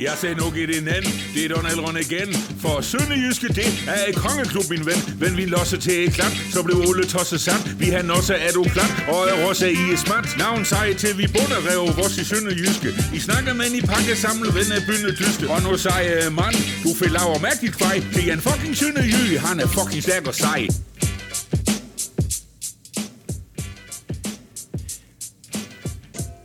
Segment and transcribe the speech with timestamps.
[0.00, 2.28] Jeg sagde nu i din anden, det er Donald Røn igen.
[2.62, 5.00] For Sønderjyske, det er et kongeklub, min ven.
[5.22, 7.62] Men vi losser til et klap, så blev Ole tosset sand.
[7.78, 10.26] Vi har også er du plat, og er også i et smart.
[10.38, 12.88] Navn sej til vi bunder rev vores i Sønderjyske.
[13.14, 15.44] I snakker med i pakke samle ven af bynde dyste.
[15.52, 17.96] Og nu sej øh, mand, du får laver mærkeligt kvej.
[18.14, 20.60] Det er en fucking Sønderjy, han er fucking stærk og sej.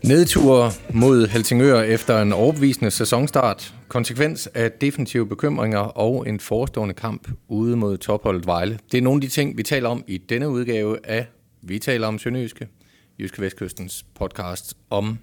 [0.07, 7.31] Nedtur mod Helsingør efter en overbevisende sæsonstart, konsekvens af definitive bekymringer og en forestående kamp
[7.47, 8.79] ude mod topholdet Vejle.
[8.91, 11.27] Det er nogle af de ting, vi taler om i denne udgave af
[11.61, 12.67] Vi taler om Sønderjyske,
[13.19, 15.17] Jyske Vestkystens podcast om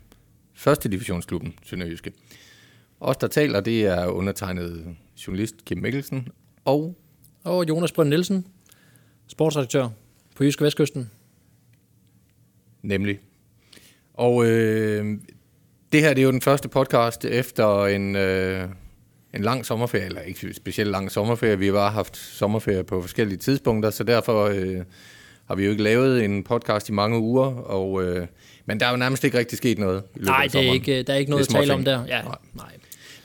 [0.55, 2.13] første divisionsklubben Sønderjyske.
[3.01, 4.97] Os, der taler, det er undertegnet
[5.27, 6.29] journalist Kim Mikkelsen
[6.65, 6.99] og...
[7.45, 8.47] Og Jonas Brønd Nielsen,
[9.27, 9.89] sportsredaktør
[10.37, 11.11] på Jyske Vestkysten.
[12.83, 13.21] Nemlig
[14.15, 15.19] og øh,
[15.93, 18.65] det her det er jo den første podcast efter en, øh,
[19.35, 21.59] en lang sommerferie, eller ikke specielt lang sommerferie.
[21.59, 24.81] Vi har bare haft sommerferie på forskellige tidspunkter, så derfor øh,
[25.49, 27.47] har vi jo ikke lavet en podcast i mange uger.
[27.55, 28.27] Og, øh,
[28.67, 30.03] men der er jo nærmest ikke rigtig sket noget.
[30.17, 32.05] I nej, det er ikke, der er ikke noget at tale om der.
[32.09, 32.37] Ja, nej.
[32.55, 32.73] nej.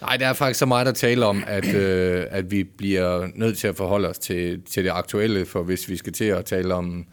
[0.02, 3.58] Nej, der er faktisk så meget at tale om, at, øh, at vi bliver nødt
[3.58, 6.74] til at forholde os til, til det aktuelle, for hvis vi skal til at tale
[6.74, 7.06] om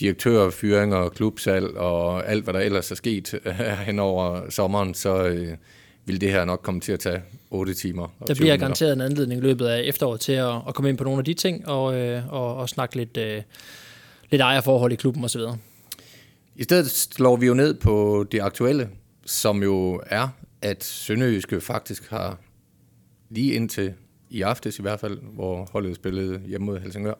[0.00, 3.34] direktører, fyringer, klubsalg og alt, hvad der ellers er sket
[3.86, 5.56] hen over sommeren, så øh,
[6.04, 8.08] vil det her nok komme til at tage 8 timer.
[8.26, 11.04] Der bliver garanteret en anledning i løbet af efteråret til at, at komme ind på
[11.04, 13.42] nogle af de ting og, øh, og, og snakke lidt, øh,
[14.30, 15.40] lidt ejerforhold i klubben osv.
[16.56, 18.88] I stedet slår vi jo ned på det aktuelle,
[19.26, 20.28] som jo er,
[20.62, 22.38] at Sønderjyske faktisk har
[23.30, 23.94] lige indtil
[24.30, 27.14] i aftes i hvert fald, hvor holdet spillede hjemme mod Helsingør,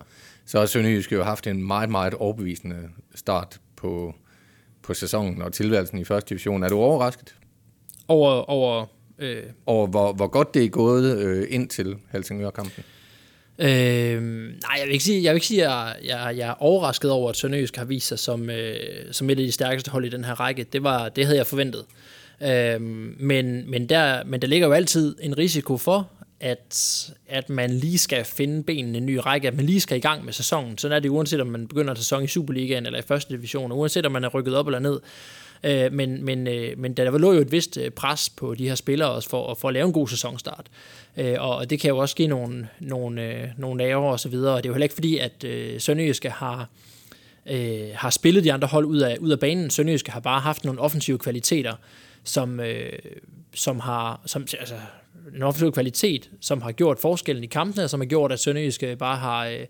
[0.51, 2.77] så har Sønderjysk jo haft en meget, meget overbevisende
[3.15, 4.15] start på,
[4.83, 6.63] på sæsonen og tilværelsen i første division.
[6.63, 7.35] Er du overrasket?
[8.09, 8.87] Over, over,
[9.19, 9.43] øh...
[9.67, 12.85] over hvor, hvor godt det er gået øh, ind til Helsingør-kampen?
[13.59, 16.63] Øh, nej, jeg vil ikke sige, jeg, vil ikke sige, at jeg, jeg, jeg er
[16.63, 18.77] overrasket over, at Sønderjysk har vist sig som, øh,
[19.13, 20.65] som et af de stærkeste hold i den her række.
[20.73, 21.85] Det, var, det havde jeg forventet.
[22.43, 22.81] Øh,
[23.21, 26.11] men, men, der, men der ligger jo altid en risiko for,
[26.41, 29.97] at, at man lige skal finde benene i en ny række, at man lige skal
[29.97, 30.79] i gang med sæsonen.
[30.79, 34.07] Sådan er det uanset om man begynder sæson i Superligaen eller i første division, uanset
[34.07, 35.01] om man er rykket op eller ned.
[35.65, 38.75] Øh, men, men, øh, men der lå jo et vist øh, pres på de her
[38.75, 40.67] spillere også for, for at lave en god sæsonstart.
[41.17, 44.55] Øh, og det kan jo også give nogle, nogle, øh, nogle naver og så videre.
[44.55, 45.45] Og det er jo heller ikke fordi, at
[45.83, 46.69] Sønderjyske har,
[47.95, 49.71] har spillet de andre hold ud af, ud af banen.
[49.71, 51.75] Sønderjyske har bare haft nogle offensive kvaliteter,
[52.25, 52.61] som,
[53.55, 54.75] som har, som, altså,
[55.37, 58.99] en offensiv kvalitet, som har gjort forskellen i kampene, som har gjort, at Sønderjyske øh,
[58.99, 59.67] bare har, øh,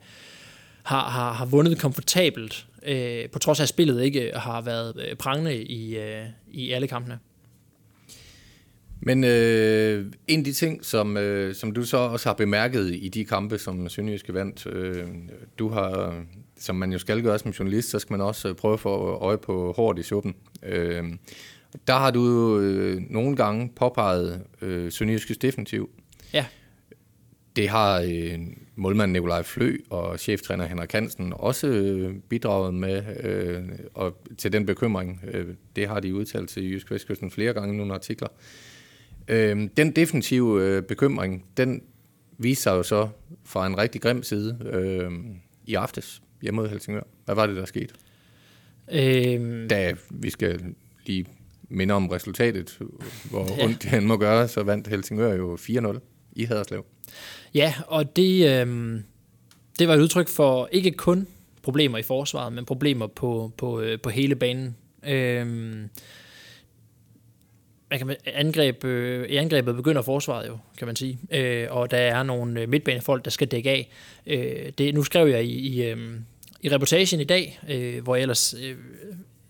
[0.82, 5.06] har, har, har vundet komfortabelt, øh, på trods af at spillet ikke øh, har været
[5.08, 7.18] øh, prangende i, øh, i alle kampene.
[9.02, 13.08] Men øh, en af de ting, som, øh, som du så også har bemærket i
[13.08, 15.06] de kampe, som Sønderjyske vandt, øh,
[15.58, 16.14] du har,
[16.58, 19.38] som man jo skal gøre som journalist, så skal man også prøve at få øje
[19.38, 20.34] på hårdt i suppen.
[20.62, 21.04] Øh,
[21.86, 25.90] der har du øh, nogle gange påpeget øh, Sønderjyskes defensiv.
[26.32, 26.46] Ja.
[27.56, 28.38] Det har øh,
[28.76, 33.62] målmanden Nikolaj Flø og cheftræner Henrik Hansen også øh, bidraget med øh,
[33.94, 35.20] og til den bekymring.
[35.32, 38.28] Øh, det har de udtalt til Jysk Vestkysten flere gange i nogle artikler.
[39.28, 41.82] Øh, den defensive øh, bekymring, den
[42.38, 43.08] viser sig jo så
[43.44, 45.10] fra en rigtig grim side øh,
[45.66, 47.02] i aftes hjemme mod Helsingør.
[47.24, 47.94] Hvad var det, der skete?
[48.92, 49.70] Øh...
[49.70, 50.60] Da vi skal
[51.06, 51.26] lige
[51.70, 52.78] minder om resultatet,
[53.30, 53.64] hvor ja.
[53.64, 55.98] ondt han må gøre, så vandt Helsingør jo 4-0
[56.32, 56.84] i Haderslev.
[57.54, 59.00] Ja, og det, øh,
[59.78, 61.26] det var et udtryk for ikke kun
[61.62, 64.76] problemer i forsvaret, men problemer på, på, øh, på hele banen.
[65.06, 65.46] Øh,
[67.90, 71.18] man kan, angreb, øh, I angrebet begynder forsvaret jo, kan man sige.
[71.32, 73.90] Øh, og der er nogle øh, midtbanefolk, der skal dække af.
[74.26, 75.98] Øh, det, nu skrev jeg i, i, øh,
[76.62, 78.76] i reportagen i dag, øh, hvor jeg ellers øh,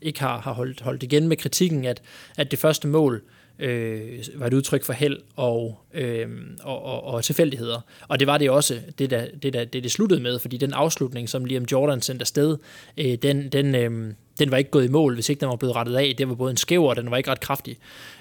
[0.02, 2.02] ikke har, har holdt, holdt igen med kritikken, at,
[2.36, 3.22] at det første mål
[3.60, 4.00] øh,
[4.34, 6.28] var et udtryk for held og, øh,
[6.62, 7.80] og, og, og tilfældigheder.
[8.08, 10.72] Og det var det også, det der, det, der, det, det sluttede med, fordi den
[10.72, 12.56] afslutning, som Liam Jordan sendte afsted,
[12.98, 15.76] øh, den, den, øh, den var ikke gået i mål, hvis ikke den var blevet
[15.76, 16.14] rettet af.
[16.18, 17.76] Det var både en skæv, og den var ikke ret kraftig.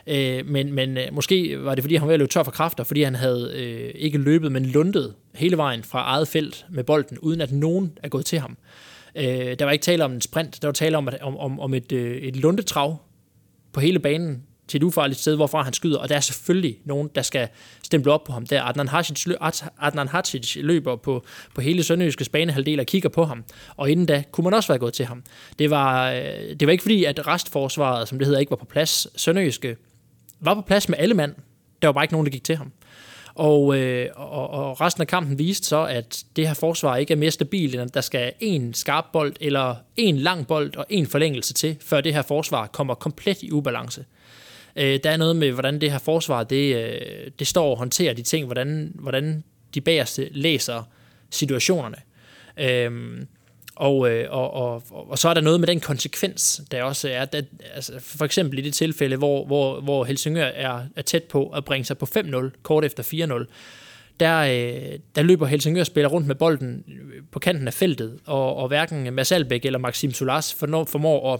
[0.07, 2.51] Øh, men men øh, måske var det, fordi han var ved at løbe tør for
[2.51, 6.83] kræfter, fordi han havde øh, ikke løbet, men lundet hele vejen fra eget felt med
[6.83, 8.51] bolden, uden at nogen er gået til ham.
[8.51, 11.59] Øh, Øh, der var ikke tale om en sprint, der var tale om, om, om,
[11.59, 12.97] om et, øh, et lundetrav
[13.73, 17.09] på hele banen til et ufarligt sted, hvorfra han skyder, og der er selvfølgelig nogen,
[17.15, 17.47] der skal
[17.83, 18.63] stemple op på ham der.
[18.63, 19.27] Adnan Hacic,
[19.81, 21.25] Adnan Hacic løber på,
[21.55, 23.43] på hele Sønderjyske banehalvdel og kigger på ham,
[23.77, 25.23] og inden da kunne man også være gået til ham.
[25.59, 26.21] Det var, øh,
[26.59, 29.21] det var ikke fordi, at restforsvaret, som det hedder, ikke var på plads.
[29.21, 29.77] Sønderjyske
[30.39, 31.35] var på plads med alle mand,
[31.81, 32.71] Der var bare ikke nogen, der gik til ham.
[33.39, 37.17] Og, øh, og, og resten af kampen viste så, at det her forsvar ikke er
[37.17, 41.07] mere stabilt, end at der skal en skarp bold, eller en lang bold og en
[41.07, 44.05] forlængelse til, før det her forsvar kommer komplet i ubalance.
[44.75, 48.13] Øh, der er noget med, hvordan det her forsvar, det, øh, det står og håndterer
[48.13, 49.43] de ting, hvordan, hvordan
[49.73, 50.83] de bagerste læser
[51.29, 51.97] situationerne.
[52.57, 53.21] Øh,
[53.79, 57.25] og, øh, og, og, og så er der noget med den konsekvens, der også er.
[57.25, 57.41] Der,
[57.73, 61.65] altså for eksempel i det tilfælde, hvor, hvor, hvor Helsingør er, er tæt på at
[61.65, 63.45] bringe sig på 5-0, kort efter 4-0,
[64.19, 66.83] der, øh, der løber Helsingør spiller rundt med bolden
[67.31, 71.39] på kanten af feltet, og, og hverken Mads Albeck eller Maxim Solas formår at,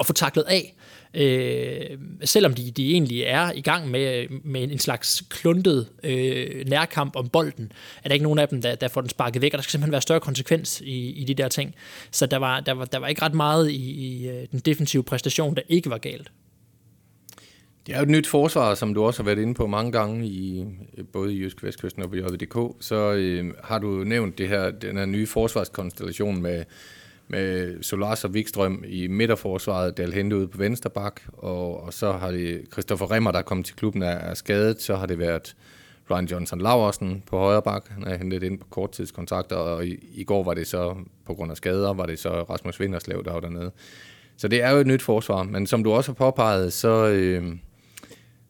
[0.00, 0.74] at få taklet af
[1.14, 7.16] øh, selvom de, de egentlig er i gang med, med en slags kluntet øh, nærkamp
[7.16, 7.72] om bolden,
[8.04, 9.70] er der ikke nogen af dem, der, der får den sparket væk, og der skal
[9.70, 11.74] simpelthen være større konsekvens i, i de der ting.
[12.10, 15.02] Så der var, der var, der var ikke ret meget i, i øh, den defensive
[15.02, 16.30] præstation, der ikke var galt.
[17.86, 20.26] Det er jo et nyt forsvar, som du også har været inde på mange gange,
[20.26, 20.66] i
[21.12, 22.56] både i Jysk Vestkysten og på JVDK.
[22.80, 26.64] Så øh, har du nævnt det her, den her nye forsvarskonstellation med
[27.28, 32.12] med Solars og Wikstrøm i midterforsvaret, Dal Hente ude på venstre bak, og, og så
[32.12, 35.18] har det Christoffer Remmer, der er kommet til klubben, er, er skadet, så har det
[35.18, 35.56] været
[36.10, 40.24] Ryan Johnson Laversen på højre bak, han er hentet ind på korttidskontrakter, og i, i
[40.24, 40.94] går var det så,
[41.26, 43.70] på grund af skader, var det så Rasmus Vinderslev, der var dernede.
[44.36, 47.56] Så det er jo et nyt forsvar, men som du også har påpeget, så, øh,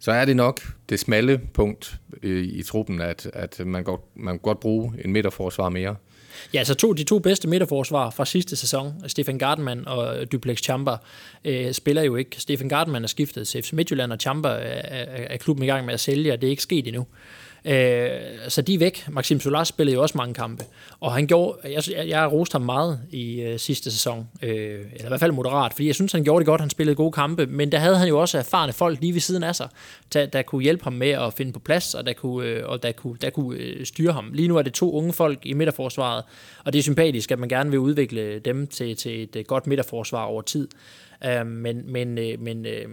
[0.00, 4.38] så er det nok det smalle punkt øh, i truppen, at, at man, godt, man
[4.38, 5.96] godt bruge en midterforsvar mere.
[6.54, 10.62] Ja, så to, de to bedste midterforsvar fra sidste sæson, Stefan Gardenman og øh, Duplex
[10.62, 10.96] Chamber,
[11.44, 12.40] øh, spiller jo ikke.
[12.40, 15.86] Stefan Gardenman er skiftet til FC Midtjylland, og Chamber er, er, er klubben i gang
[15.86, 17.06] med at sælge, og det er ikke sket endnu.
[17.66, 18.08] Øh,
[18.48, 19.08] så de er væk.
[19.10, 20.64] Maxim Solar spillede jo også mange kampe.
[21.00, 24.28] Og han gjorde, jeg, jeg roste ham meget i øh, sidste sæson.
[24.42, 26.60] Øh, eller i hvert fald moderat, fordi jeg synes, han gjorde det godt.
[26.60, 27.46] Han spillede gode kampe.
[27.46, 29.68] Men der havde han jo også erfarne folk lige ved siden af sig,
[30.12, 32.82] der, der kunne hjælpe ham med at finde på plads, og der kunne, øh, og
[32.82, 34.30] der kunne, der kunne øh, styre ham.
[34.32, 36.24] Lige nu er det to unge folk i midterforsvaret,
[36.64, 39.66] og det er sympatisk, at man gerne vil udvikle dem til, til et øh, godt
[39.66, 40.68] midterforsvar over tid.
[41.24, 42.88] Øh, men men, øh, men øh,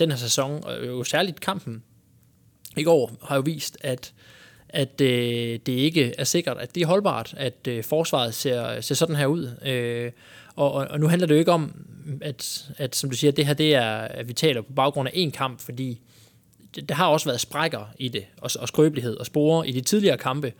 [0.00, 1.82] den her sæson, og jo særligt kampen
[2.78, 4.12] i går har jo vist, at
[4.68, 8.94] at øh, det ikke er sikkert, at det er holdbart, at øh, forsvaret ser, ser
[8.94, 9.66] sådan her ud.
[9.66, 10.12] Øh,
[10.56, 11.84] og, og nu handler det jo ikke om,
[12.20, 15.12] at, at som du siger, det her det er, at vi taler på baggrund af
[15.14, 16.00] en kamp, fordi
[16.74, 19.80] det, der har også været sprækker i det, og, og skrøbelighed og spore i de
[19.80, 20.52] tidligere kampe.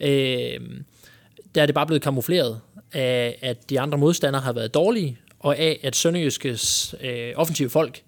[0.00, 0.60] Øh,
[1.54, 2.60] der er det bare blevet kamufleret
[2.92, 8.02] af, at de andre modstandere har været dårlige, og af, at Sønderjyskes øh, offensive folk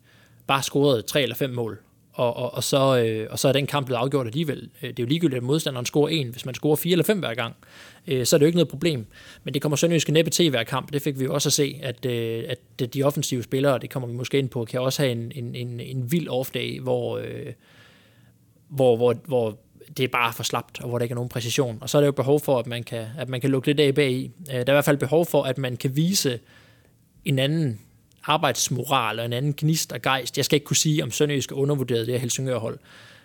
[0.47, 1.79] bare scorede tre eller fem mål
[2.19, 4.71] og, og, og, så, øh, og så er den kamp blevet afgjort alligevel.
[4.83, 6.29] Øh, det er jo ligegyldigt, at modstanderen scorer en.
[6.29, 7.55] Hvis man scorer fire eller fem hver gang,
[8.07, 9.07] øh, så er det jo ikke noget problem.
[9.45, 10.93] Men det kommer Sønderjyske næppe til hver kamp.
[10.93, 14.09] Det fik vi jo også at se, at, øh, at de offensive spillere, det kommer
[14.09, 17.53] vi måske ind på, kan også have en, en, en, en vild off-day, hvor, øh,
[18.69, 19.59] hvor, hvor, hvor
[19.97, 21.79] det er bare for slapt, og hvor der ikke er nogen præcision.
[21.81, 23.81] Og så er der jo behov for, at man kan, at man kan lukke lidt
[23.81, 24.31] af bag i.
[24.49, 26.39] Øh, der er i hvert fald behov for, at man kan vise
[27.25, 27.81] en anden
[28.25, 30.37] arbejdsmoral og en anden gnist og gejst.
[30.37, 32.79] Jeg skal ikke kunne sige, om Sønderjysk er undervurderet det her Helsingør-hold.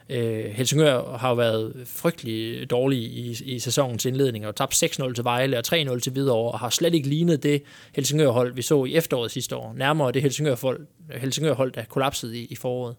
[0.09, 5.23] Øh, Helsingør har jo været frygtelig dårlig i, i sæsonens indledning og tabt 6-0 til
[5.23, 7.63] Vejle og 3-0 til Hvidovre og har slet ikke lignet det
[7.95, 9.73] Helsingør-hold, vi så i efteråret sidste år.
[9.73, 12.95] Nærmere det Helsingør-hold, Helsingør-hold der kollapsede i, i foråret.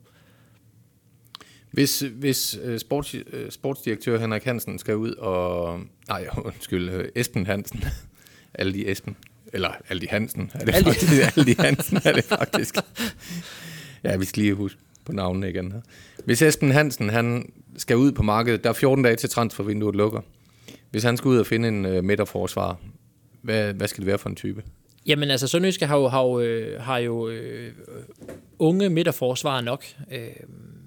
[1.75, 5.81] Hvis, hvis øh, sports, øh, sportsdirektør Henrik Hansen skal ud og...
[6.09, 7.85] Nej, undskyld, øh, Esben Hansen.
[8.59, 9.17] Alle de Esben.
[9.55, 10.91] Eller Aldi Hansen er det Aldi.
[10.91, 11.37] faktisk.
[11.37, 12.75] Aldi Hansen er det faktisk.
[14.05, 15.81] Ja, vi skal lige huske på navnene igen her.
[16.25, 20.21] Hvis Esben Hansen han skal ud på markedet, der er 14 dage til transfervinduet lukker.
[20.91, 22.79] Hvis han skal ud og finde en uh, midterforsvar,
[23.43, 24.63] hvad, hvad skal det være for en type?
[25.07, 27.73] Jamen altså, Sønderjyske har jo, har jo, øh, har jo øh,
[28.59, 29.85] unge midterforsvar nok.
[30.13, 30.29] Øh,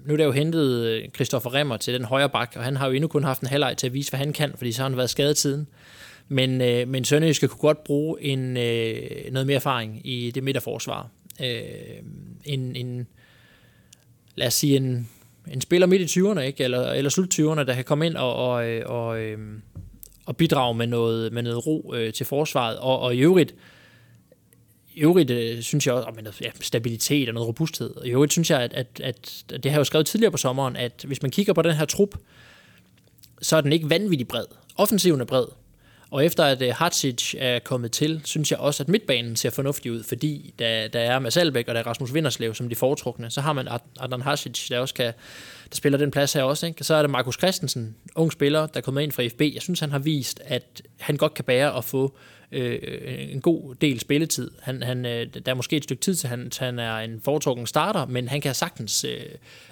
[0.06, 2.92] nu er der jo hentet Christoffer Remmer til den højre bak, og han har jo
[2.92, 4.96] endnu kun haft en halvleg til at vise, hvad han kan, fordi så har han
[4.96, 5.66] været skadet siden.
[6.28, 11.08] Men, øh, men Sønderjyske kunne godt bruge en, øh, noget mere erfaring i det midterforsvar.
[11.42, 11.60] Øh,
[12.44, 13.06] en, en,
[14.34, 15.08] lad os sige, en,
[15.52, 16.64] en spiller midt i 20'erne, ikke?
[16.64, 19.38] Eller, eller slut 20'erne, der kan komme ind og, og, øh, og, øh,
[20.26, 22.78] og bidrage med noget, med noget ro øh, til forsvaret.
[22.78, 23.54] Og, og i øvrigt,
[24.94, 27.96] i øvrigt øh, synes jeg også, med ja, stabilitet og noget robusthed.
[27.96, 30.30] Og i øvrigt synes jeg, at, at, at, at det har jeg jo skrevet tidligere
[30.30, 32.16] på sommeren, at hvis man kigger på den her trup,
[33.42, 34.44] så er den ikke vanvittig bred.
[34.76, 35.44] Offensiven er bred,
[36.10, 39.50] og efter at øh, uh, Hatsic er kommet til, synes jeg også, at midtbanen ser
[39.50, 42.74] fornuftig ud, fordi der, der er Mads Albeck og der er Rasmus Vinderslev som de
[42.74, 43.30] foretrukne.
[43.30, 43.68] Så har man
[44.00, 45.06] Adnan Hatsic, der også kan,
[45.70, 46.66] der spiller den plads her også.
[46.66, 46.84] Ikke?
[46.84, 49.40] Så er der Markus Christensen, ung spiller, der er kommet ind fra FB.
[49.40, 52.16] Jeg synes, han har vist, at han godt kan bære at få
[52.52, 52.78] øh,
[53.32, 54.50] en god del spilletid.
[54.62, 57.20] Han, han, øh, der er måske et stykke tid til, han, til han er en
[57.24, 59.20] foretrukken starter, men han kan sagtens øh,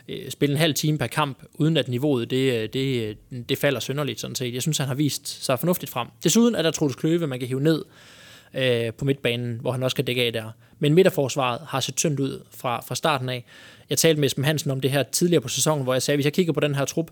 [0.08, 3.58] øh, spille en halv time per kamp, uden at niveauet det, øh, det, øh, det
[3.58, 4.54] falder synderligt sådan set.
[4.54, 6.08] Jeg synes, han har vist sig fornuftigt frem.
[6.24, 7.84] Desuden er der Troels Kløve, man kan hive ned
[8.54, 10.50] øh, på midtbanen, hvor han også kan dække af der.
[10.78, 13.44] Men midterforsvaret har set tyndt ud fra, fra starten af.
[13.90, 16.16] Jeg talte med Esben Hansen om det her tidligere på sæsonen, hvor jeg sagde, at
[16.16, 17.10] hvis jeg kigger på den her trup,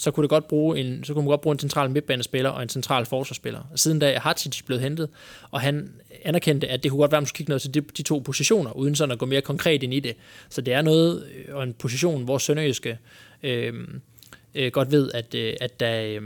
[0.00, 2.62] så kunne, det godt bruge en, så kunne man godt bruge en central midtbanespiller og
[2.62, 3.60] en central forsvarsspiller.
[3.74, 5.08] Siden da er Hatsic blevet hentet,
[5.50, 5.92] og han
[6.24, 8.18] anerkendte, at det kunne godt være, at man skulle kigge noget til de, de to
[8.18, 10.16] positioner, uden sådan at gå mere konkret ind i det.
[10.48, 12.98] Så det er noget, øh, og en position, hvor Sønderjyske
[13.42, 13.74] øh,
[14.54, 16.22] øh, godt ved, at, øh, at, der, øh,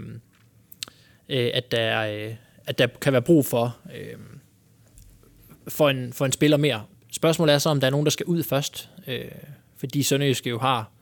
[1.28, 2.34] øh at, der, øh,
[2.66, 4.16] at der kan være brug for, øh,
[5.68, 6.84] for, en, for en spiller mere.
[7.12, 9.24] Spørgsmålet er så, om der er nogen, der skal ud først, øh,
[9.76, 10.93] fordi Sønderjyske jo har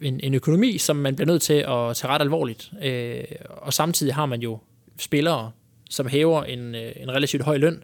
[0.00, 2.72] Øh, en, en økonomi, som man bliver nødt til at tage ret alvorligt.
[2.82, 4.58] Øh, og samtidig har man jo
[4.98, 5.50] spillere,
[5.90, 7.82] som hæver en, øh, en relativt høj løn.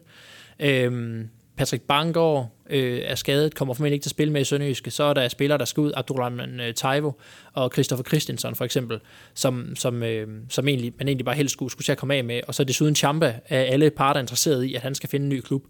[0.60, 1.24] Øh,
[1.56, 4.90] Patrick Bangor øh, er skadet, kommer formentlig ikke til at spille med i Sønderjyske.
[4.90, 7.12] Så er der spillere, der skal ud, Abdurrahman øh, Taivo
[7.52, 9.00] og Christopher Christensen for eksempel,
[9.34, 12.24] som, som, øh, som egentlig, man egentlig bare helst skulle, skulle til at komme af
[12.24, 12.40] med.
[12.46, 15.40] Og så desuden Champa er alle parter interesseret i, at han skal finde en ny
[15.40, 15.62] klub.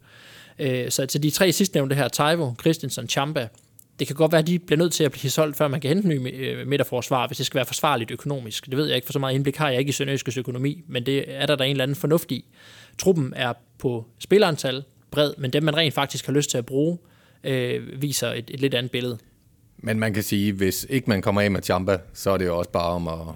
[0.59, 3.49] Øh, så til de tre sidstnævnte her, Taivo, Christensen, Champa,
[4.00, 5.88] det kan godt være, at de bliver nødt til at blive solgt, før man kan
[5.88, 8.66] hente en ny midterforsvar, øh, hvis det skal være forsvarligt økonomisk.
[8.66, 11.07] Det ved jeg ikke, for så meget indblik har jeg ikke i Sønderjyskes økonomi, men
[11.07, 12.45] det er der, der en eller anden fornuft i.
[12.99, 16.99] Truppen er på spillerantal bred, men dem, man rent faktisk har lyst til at bruge,
[17.45, 19.19] øh, viser et, et lidt andet billede.
[19.78, 22.59] Men man kan sige, hvis ikke man kommer af med Champa, så er det jo
[22.59, 23.35] også bare om at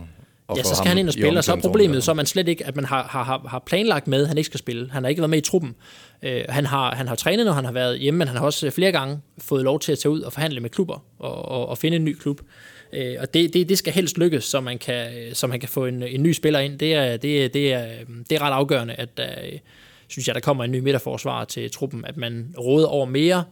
[0.57, 2.49] ja, så skal han ind og spille, og så er problemet så er man slet
[2.49, 4.91] ikke, at man har, har, har planlagt med, at han ikke skal spille.
[4.91, 5.75] Han har ikke været med i truppen.
[6.23, 8.71] Uh, han, har, han har trænet, når han har været hjemme, men han har også
[8.71, 11.79] flere gange fået lov til at tage ud og forhandle med klubber og, og, og
[11.79, 12.41] finde en ny klub.
[12.93, 15.87] Uh, og det, det, det skal helst lykkes, så man kan, så man kan få
[15.87, 16.79] en, en ny spiller ind.
[16.79, 17.89] Det er, det, det er,
[18.31, 19.59] det er ret afgørende, at uh,
[20.09, 23.45] synes jeg, der kommer en ny midterforsvar til truppen, at man råder over mere,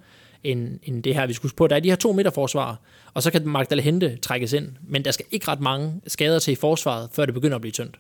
[0.45, 1.67] end, end det her, vi skulle på.
[1.67, 2.81] Der er de her to midterforsvar,
[3.15, 4.69] og så kan Magdalene Hente trækkes ind.
[4.89, 7.73] Men der skal ikke ret mange skader til i forsvaret, før det begynder at blive
[7.73, 7.99] tyndt.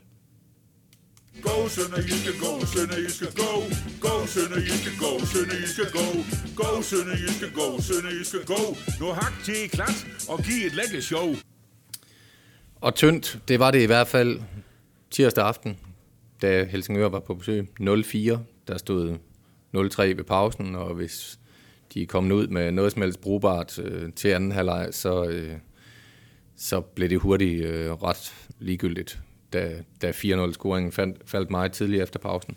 [1.43, 3.51] Go, Sønderjyske, go, Sønderjyske, go.
[4.01, 6.07] Go, Sønderjyske, go, Sønderjyske, go.
[6.57, 8.75] Go, Sønderjyske, go, Sønderjyske, go.
[9.01, 11.35] Nu hak til klat og giv et lækkert show.
[12.81, 14.41] Og tyndt, det var det i hvert fald
[15.11, 15.79] tirsdag aften,
[16.43, 17.69] da Helsingør var på besøg.
[17.81, 19.17] 0-4, der stod
[19.77, 21.39] 0-3 ved pausen, og hvis
[21.95, 25.53] de er kommet ud med noget som helst brugbart øh, til anden halvleg, så, øh,
[26.57, 29.21] så blev det hurtigt øh, ret ligegyldigt,
[29.53, 29.73] da,
[30.03, 32.57] da 4-0-scoringen fandt, faldt meget tidligt efter pausen.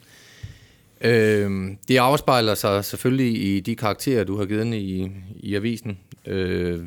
[1.01, 6.00] Øh, det afspejler sig selvfølgelig i de karakterer, du har givet i, i avisen.
[6.25, 6.80] Øh,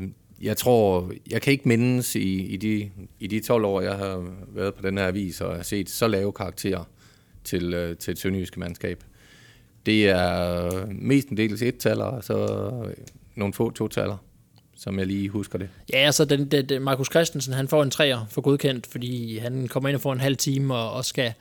[0.43, 2.91] jeg tror, jeg kan ikke mindes i, i, de,
[3.21, 6.09] i de 12 år, jeg har været på den her avis og har set så
[6.09, 6.85] lave karakterer
[7.45, 9.05] til, øh, til et sønderjyske mandskab.
[9.89, 12.35] Det er mestendels et-taller, og så
[12.87, 12.95] øh,
[13.35, 14.17] nogle få to-taller
[14.77, 15.69] som jeg lige husker det.
[15.93, 19.69] Ja, altså den, den, den Markus Christensen, han får en træer for godkendt, fordi han
[19.69, 21.33] kommer ind og får en halv time og, og skal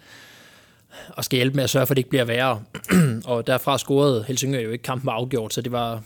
[1.10, 2.64] og skal hjælpe med at sørge for, at det ikke bliver værre.
[3.32, 6.04] og derfra scorede Helsingør jo ikke kampen var afgjort, så det var,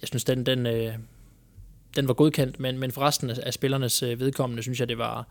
[0.00, 0.92] jeg synes, den, den, øh,
[1.96, 5.26] den var godkendt, men, men for resten af spillernes øh, vedkommende, synes jeg, det var,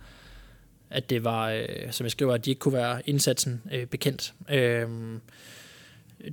[0.89, 4.33] at det var, øh, som jeg skriver, at de ikke kunne være indsatsen øh, bekendt.
[4.49, 4.87] Øh,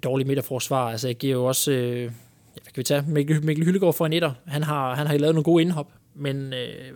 [0.02, 0.90] dårligt midterforsvar.
[0.90, 1.72] Altså, jeg giver jo også...
[1.72, 2.12] Øh,
[2.52, 3.04] hvad kan vi tage?
[3.08, 4.32] Mikkel, Mikkel Hyllegaard for en etter.
[4.46, 6.94] Han har, han har lavet nogle gode indhop, men øh,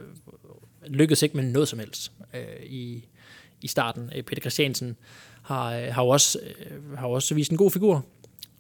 [0.87, 3.05] lykkedes ikke med noget som helst øh, i,
[3.61, 4.11] i starten.
[4.17, 4.97] Øh, Peter Christiansen
[5.43, 8.05] har, øh, har, jo også, øh, har også vist en god figur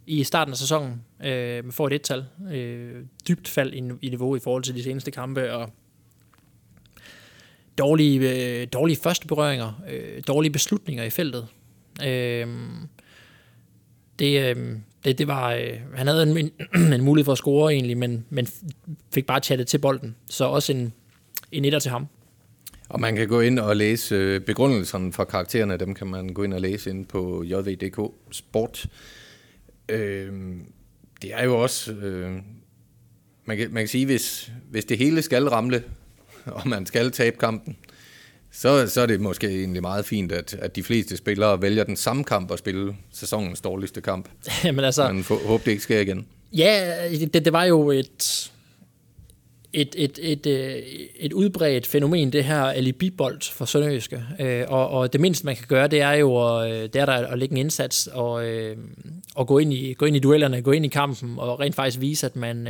[0.06, 2.24] i starten af sæsonen øh, får et et-tal.
[2.52, 5.70] Øh, dybt fald i, i niveau i forhold til de seneste kampe, og
[7.78, 11.46] dårlige, øh, dårlige første berøringer, øh, dårlige beslutninger i feltet.
[12.06, 12.48] Øh,
[14.18, 17.72] det, øh, det, det var, øh, han havde en, en, en mulighed for at score
[17.72, 18.46] egentlig, men, men
[19.14, 20.16] fik bare chattet til bolden.
[20.30, 20.92] Så også en,
[21.52, 22.06] en etter til ham.
[22.88, 26.42] Og man kan gå ind og læse øh, begrundelserne for karaktererne, dem kan man gå
[26.42, 28.86] ind og læse ind på jv.dk Sport.
[29.88, 30.32] Øh,
[31.22, 32.32] det er jo også, øh,
[33.44, 35.82] man, kan, man kan sige, hvis, hvis det hele skal ramle,
[36.46, 37.76] og man skal tabe kampen,
[38.52, 41.96] så, så er det måske egentlig meget fint, at, at de fleste spillere vælger den
[41.96, 44.28] samme kamp at spille sæsonens dårligste kamp.
[44.64, 46.26] Jamen altså, Men håber det ikke sker igen.
[46.52, 48.50] Ja, det, det var jo et,
[49.72, 50.76] et, et, et, øh,
[51.16, 54.22] et udbredt fænomen, det her alibi-bold for Sønderjyske.
[54.40, 57.38] Øh, og, og det mindste, man kan gøre, det er jo det er der at
[57.38, 58.76] lægge en indsats og, øh,
[59.34, 62.00] og gå, ind i, gå ind i duellerne, gå ind i kampen og rent faktisk
[62.00, 62.68] vise, at man,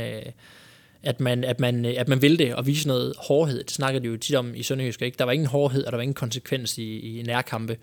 [1.03, 3.63] at man, at, man, at man vil det og vise noget hårdhed.
[3.63, 5.01] Det snakker de jo tit om i Sønderjysk.
[5.01, 5.17] Ikke?
[5.17, 7.77] Der var ingen hårdhed, og der var ingen konsekvens i, i nærkampe.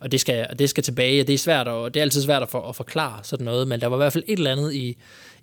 [0.00, 1.24] Og det skal, og det skal tilbage.
[1.24, 3.80] Det er svært, og det er altid svært at, for, at forklare sådan noget, men
[3.80, 4.96] der var i hvert fald et eller andet i,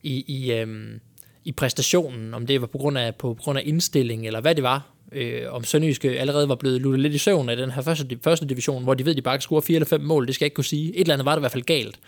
[0.04, 1.00] i, i, øhm,
[1.46, 4.56] i præstationen, om det var på grund af, på, på grund af indstilling, eller hvad
[4.56, 7.82] det var, øh, om Sønderjyske allerede var blevet luttet lidt i søvn af den her
[7.82, 10.28] første, første division, hvor de ved, at de bare kan score fire eller fem mål,
[10.28, 10.96] det skal jeg ikke kunne sige.
[10.96, 12.00] Et eller andet var det i hvert fald galt.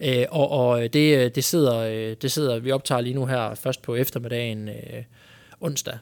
[0.00, 3.94] Øh, og og det, det, sidder, det sidder, vi optager lige nu her først på
[3.94, 5.02] eftermiddagen øh,
[5.60, 5.98] onsdag.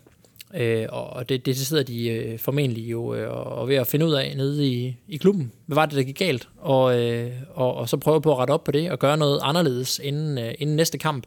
[0.54, 4.12] Øh, og det, det sidder de øh, formentlig jo øh, og ved at finde ud
[4.12, 5.52] af nede i, i klubben.
[5.66, 6.48] Hvad var det, der gik galt?
[6.56, 9.40] Og, øh, og, og så prøve på at rette op på det og gøre noget
[9.42, 11.24] anderledes inden, øh, inden næste kamp.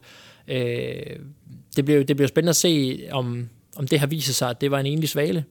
[0.48, 1.16] Øh,
[1.76, 4.70] det, bliver, det bliver spændende at se, om, om det har vist sig, at det
[4.70, 5.44] var en enlig svale,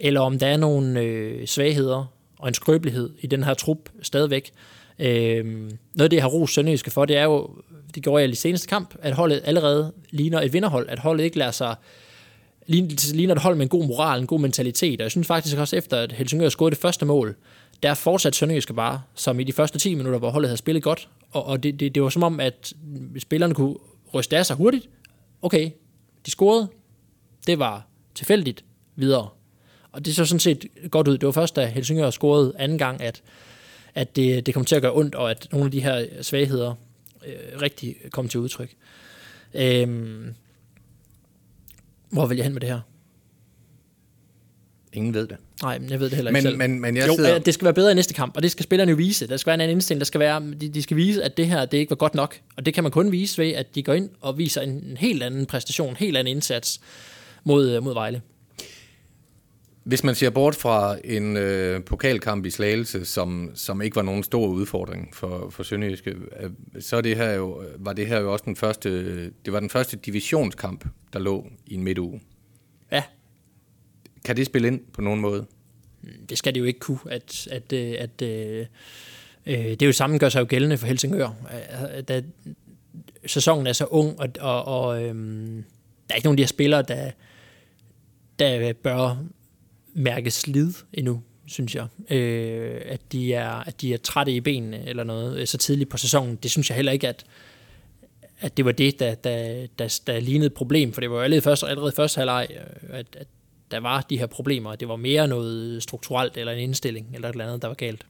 [0.00, 4.52] eller om der er nogle øh, svagheder og en skrøbelighed i den her trup stadigvæk.
[4.98, 7.50] Øh, noget af det, jeg har ros Sønderjyske for, det er jo,
[7.94, 11.38] det gjorde jeg i seneste kamp, at holdet allerede ligner et vinderhold, at holdet ikke
[11.38, 11.74] lader sig
[12.66, 15.76] ligner et hold med en god moral, en god mentalitet, og jeg synes faktisk også
[15.76, 17.36] efter, at Helsingør scorede det første mål,
[17.82, 21.08] der fortsat Sønderjyske bare, som i de første 10 minutter, hvor holdet havde spillet godt,
[21.30, 22.72] og, og det, det, det var som om, at
[23.18, 23.76] spillerne kunne
[24.14, 24.88] ryste af sig hurtigt.
[25.42, 25.70] Okay,
[26.26, 26.68] de scorede,
[27.46, 28.64] det var tilfældigt
[28.96, 29.28] videre.
[29.92, 31.18] Og det så sådan set godt ud.
[31.18, 33.22] Det var først, da Helsingør scorede anden gang, at,
[33.96, 36.74] at det, det kom til at gøre ondt, og at nogle af de her svagheder
[37.26, 38.74] øh, rigtig kom til udtryk.
[39.54, 40.34] Øhm,
[42.10, 42.80] hvor vil jeg hen med det her?
[44.92, 45.36] Ingen ved det.
[45.62, 46.58] Nej, jeg ved det heller ikke men, selv.
[46.58, 47.38] Men, men jeg jo, sidder...
[47.38, 49.28] det skal være bedre i næste kamp, og det skal spillerne jo vise.
[49.28, 50.00] Der skal være en anden indstilling.
[50.00, 52.40] Der skal være, de, de skal vise, at det her det ikke var godt nok.
[52.56, 54.96] Og det kan man kun vise ved, at de går ind og viser en, en
[54.96, 56.80] helt anden præstation, en helt anden indsats
[57.44, 58.22] mod, øh, mod Vejle.
[59.86, 64.22] Hvis man ser bort fra en øh, pokalkamp i Slagelse, som, som ikke var nogen
[64.22, 66.50] stor udfordring for, for Sønderjyske, øh,
[66.80, 69.96] så det her jo, var det her jo også den første, det var den første
[69.96, 72.20] divisionskamp, der lå i en midtuge.
[72.92, 73.02] Ja.
[74.24, 75.46] Kan det spille ind på nogen måde?
[76.28, 78.68] Det skal det jo ikke kunne, at, at, øh, at, at
[79.46, 81.28] øh, det er jo samme gør sig jo gældende for Helsingør.
[82.08, 82.22] Da
[83.26, 85.64] sæsonen er så ung, og, og, og øhm,
[86.08, 87.10] der er ikke nogen af de her spillere, der,
[88.38, 89.16] der bør
[89.96, 91.86] mærke slid endnu, synes jeg.
[92.10, 95.90] Øh, at, de er, at de er trætte i benene eller noget øh, så tidligt
[95.90, 96.36] på sæsonen.
[96.36, 97.24] Det synes jeg heller ikke, at,
[98.40, 101.22] at det var det, der, der, der, der lignede et problem, for det var jo
[101.22, 103.26] allerede først, allerede første halvleg, øh, at, at
[103.70, 104.74] der var de her problemer.
[104.74, 108.06] Det var mere noget strukturelt eller en indstilling eller et eller andet, der var galt.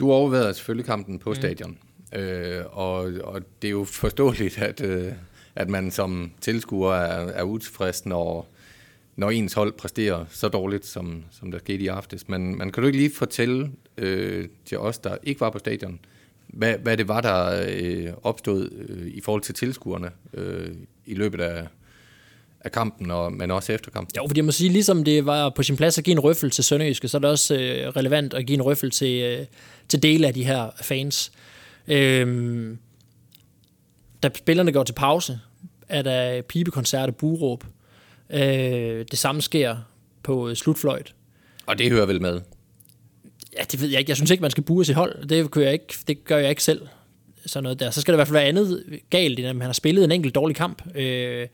[0.00, 1.36] Du overvejede selvfølgelig kampen på mm.
[1.36, 1.78] stadion,
[2.14, 5.12] øh, og, og det er jo forståeligt, at, øh,
[5.54, 8.48] at man som tilskuer er, er utilfreds, når,
[9.18, 12.28] når ens hold præsterer så dårligt, som, som der skete i aftes.
[12.28, 16.00] Men man kan du ikke lige fortælle øh, til os, der ikke var på stadion,
[16.46, 20.70] hvad, hvad det var, der øh, opstod øh, i forhold til tilskuerne øh,
[21.06, 21.66] i løbet af,
[22.60, 24.16] af kampen, og, men også efter kampen.
[24.16, 26.50] Jo, fordi jeg må sige, ligesom det var på sin plads at give en røffel
[26.50, 29.46] til Sønderjyske, så er det også øh, relevant at give en røffel til, øh,
[29.88, 31.32] til dele af de her fans.
[31.88, 32.76] Øh,
[34.22, 35.40] da spillerne går til pause,
[35.88, 37.64] er der pibekoncert og buråb.
[38.30, 39.76] Øh, det samme sker
[40.22, 41.14] på slutfløjt.
[41.66, 42.40] Og det hører vel med?
[43.58, 44.10] Ja, det ved jeg ikke.
[44.10, 45.28] Jeg synes ikke, man skal bure sit hold.
[45.28, 46.86] Det gør jeg ikke, det gør jeg ikke selv.
[47.46, 47.90] Sådan noget der.
[47.90, 50.12] Så skal der i hvert fald være andet galt, end at man har spillet en
[50.12, 50.96] enkelt dårlig kamp.
[50.96, 51.46] Øh,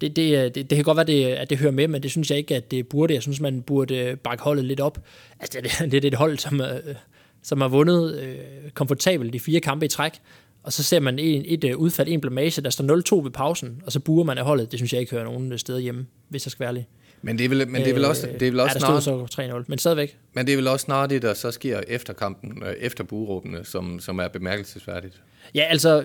[0.00, 2.30] det, det, det, det kan godt være, det, at det hører med, men det synes
[2.30, 3.14] jeg ikke, at det burde.
[3.14, 4.98] Jeg synes, man burde bakke holdet lidt op.
[5.40, 6.94] Altså, det, det, det er et hold, som, øh,
[7.42, 8.36] som har vundet øh,
[8.74, 10.12] komfortabelt de fire kampe i træk,
[10.62, 13.82] og så ser man en, et, et udfald, en blamage, der står 0-2 ved pausen,
[13.86, 14.70] og så burer man af holdet.
[14.70, 16.88] Det synes jeg ikke hører nogen steder hjemme, hvis jeg skal være ærlig.
[17.22, 19.00] Men det er vel, men det er vel også, det er vel også ja, der
[19.00, 20.18] stod så 3-0, men stadigvæk.
[20.32, 23.64] Men det er vel også snart det, der så sker efter kampen, øh, efter buråbene,
[23.64, 25.22] som, som er bemærkelsesværdigt.
[25.54, 26.04] Ja, altså,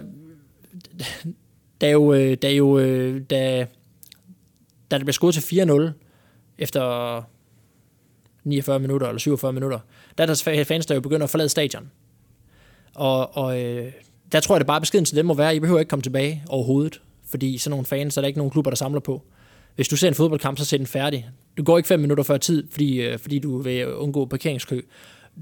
[1.82, 3.66] der er jo, øh, der er jo, øh, der,
[4.92, 5.92] da det bliver skudt til 4-0
[6.58, 7.22] efter
[8.44, 9.80] 49 minutter eller 47 minutter,
[10.18, 11.92] der er der fans, der jo begynder at forlade stadion.
[12.96, 13.92] Og, og øh,
[14.32, 16.04] der tror jeg, det bare beskeden til dem må være, at I behøver ikke komme
[16.04, 17.02] tilbage overhovedet.
[17.30, 19.22] Fordi sådan nogle fans, er der ikke nogen klubber, der samler på.
[19.76, 21.30] Hvis du ser en fodboldkamp, så ser den færdig.
[21.58, 24.82] Du går ikke fem minutter før tid, fordi, øh, fordi du vil undgå parkeringskø.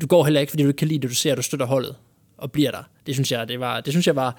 [0.02, 1.65] Du går heller ikke, fordi du ikke kan lide det, du ser, at du støtter
[1.65, 1.95] holdet
[2.38, 2.84] og bliver der.
[3.06, 4.38] Det synes jeg, det var, det synes jeg var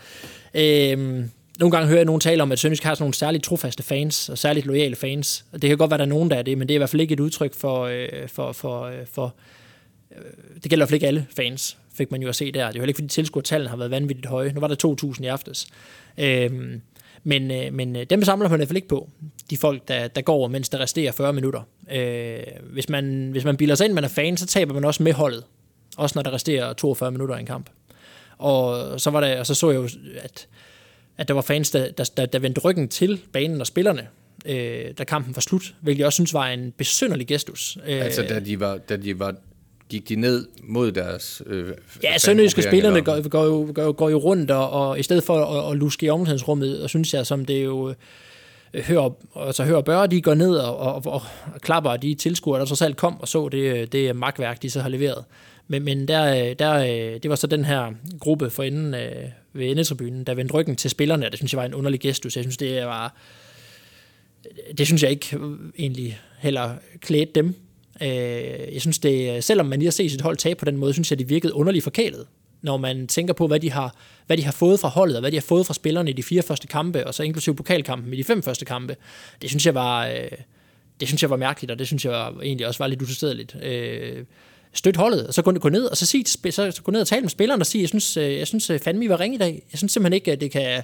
[0.55, 1.25] øh,
[1.59, 4.29] nogle gange hører jeg nogen tale om, at Sønderjysk har sådan nogle særligt trofaste fans,
[4.29, 5.45] og særligt loyale fans.
[5.53, 6.79] Og det kan godt være, der er nogen, der er det, men det er i
[6.79, 7.85] hvert fald ikke et udtryk for...
[7.85, 9.35] Øh, for, for, øh, for
[10.17, 10.23] øh,
[10.63, 12.51] det gælder i hvert fald ikke alle fans, fik man jo at se der.
[12.53, 14.53] Det er jo heller ikke, fordi tilskuertallene har været vanvittigt høje.
[14.53, 15.67] Nu var der 2.000 i aftes.
[16.19, 16.81] Øhm,
[17.25, 19.11] men, øh, men øh, dem samler man i hvert fald ikke på.
[19.51, 21.61] De folk, der, der går, mens der resterer 40 minutter.
[21.93, 22.39] Øh,
[22.73, 25.13] hvis, man, hvis man bilder sig ind, man er fan, så taber man også med
[25.13, 25.45] holdet.
[25.97, 27.71] Også når der resterer 42 minutter i en kamp.
[28.39, 29.89] Og så, var der, og så så jeg jo,
[30.23, 30.49] at
[31.19, 34.07] at der var fans, der, der, der, der vendte ryggen til banen og spillerne,
[34.47, 37.79] øh, da kampen var slut, hvilket jeg også synes var en besynderlig gestus.
[37.87, 39.35] Øh, altså da de var, da de var
[39.89, 41.73] gik de ned mod deres øh,
[42.03, 45.45] Ja, sønderjyske spillerne går, går, jo, går, går jo rundt, og, og i stedet for
[45.45, 47.95] at, at luske i omklædningsrummet, og synes jeg, som det jo
[48.75, 51.23] øh, hører, altså hører bør, de går ned og, og, og,
[51.55, 54.81] og klapper de tilskuere, der så selv kom og så det, det magtværk, de så
[54.81, 55.25] har leveret.
[55.69, 56.79] Men, men der, der,
[57.19, 59.11] det var så den her gruppe for enden øh,
[59.53, 62.37] ved endetribunen, der vendte ryggen til spillerne, og det synes jeg var en underlig gestus.
[62.37, 63.17] Jeg synes, det var...
[64.79, 65.39] Det synes jeg ikke
[65.79, 66.71] egentlig heller
[67.01, 67.55] klædte dem.
[68.03, 70.93] Øh, jeg synes, det, selvom man lige har set sit hold tabe på den måde,
[70.93, 72.27] synes jeg, det virkede underligt forkælet
[72.63, 75.31] når man tænker på, hvad de, har, hvad de har fået fra holdet, og hvad
[75.31, 78.17] de har fået fra spillerne i de fire første kampe, og så inklusive pokalkampen i
[78.17, 78.97] de fem første kampe.
[79.43, 80.31] Det synes jeg var, øh,
[81.01, 83.57] det synes jeg var mærkeligt, og det synes jeg var, egentlig også var lidt utilstedeligt.
[83.63, 84.25] Øh,
[84.73, 87.07] støtte holdet, og så gå, gå ned og så, sig, så, så gå ned og
[87.07, 89.35] tale med spilleren og sige, jeg synes, øh, jeg synes øh, fandme, I var ringe
[89.35, 89.63] i dag.
[89.73, 90.83] Jeg synes simpelthen ikke, at det kan,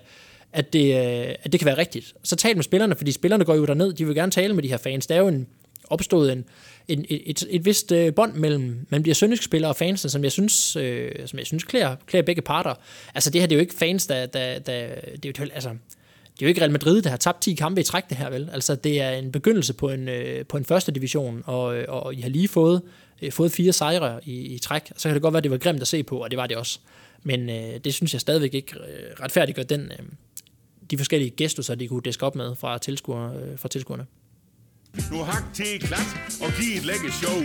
[0.52, 2.14] at det, øh, at det kan være rigtigt.
[2.22, 4.68] Så tal med spillerne, fordi spillerne går jo derned, de vil gerne tale med de
[4.68, 5.06] her fans.
[5.06, 5.46] Det er jo en,
[5.92, 6.44] opstået en,
[6.88, 10.32] en, et, et, vist øh, bånd mellem, man bliver sønderjysk spillere og fansene, som jeg
[10.32, 12.74] synes, øh, som jeg synes klæder, klæder begge parter.
[13.14, 14.86] Altså det her, det er jo ikke fans, der, der, der
[15.22, 17.80] det er jo, altså, det er jo ikke Real Madrid, der har tabt 10 kampe
[17.80, 18.50] i træk det her, vel?
[18.52, 22.20] Altså det er en begyndelse på en, øh, på en første division, og, og I
[22.20, 22.82] har lige fået,
[23.22, 24.92] øh, fået fire sejre i, i træk.
[24.96, 26.46] Så kan det godt være, at det var grimt at se på, og det var
[26.46, 26.78] det også.
[27.22, 30.06] Men øh, det synes jeg stadigvæk ikke øh, retfærdiggør den, øh,
[30.90, 34.06] de forskellige gæster, de kunne diske op med fra, tilskuer, øh, fra tilskuerne.
[35.10, 37.42] Nu hak til klat og giv et lække show.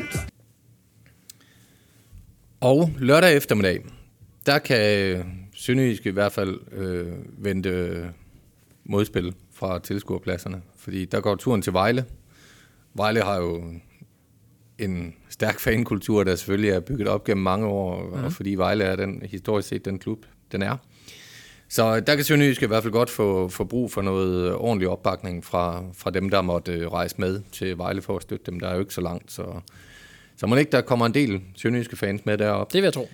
[2.60, 3.86] Og lørdag eftermiddag,
[4.46, 8.14] der kan Sønderjysk i hvert fald øh, vente
[8.84, 12.06] modspil fra tilskuerpladserne, fordi der går turen til Vejle.
[12.94, 13.64] Vejle har jo
[14.78, 18.14] en stærk fankultur, der selvfølgelig er bygget op gennem mange år, mm.
[18.14, 18.32] og mhm.
[18.32, 20.78] fordi Vejle er den historisk set den klub, den er.
[21.70, 25.46] Så der kan Sønderjysk i hvert fald godt få, få brug for noget ordentlig opbakning
[25.46, 28.60] fra, fra dem, der måtte øh, rejse med til Vejle for at støtte dem.
[28.60, 29.46] Der er jo ikke så langt, så,
[30.38, 32.74] så må ikke, der kommer en del sønderjyske fans med derop.
[32.74, 33.10] Det vil jeg tro.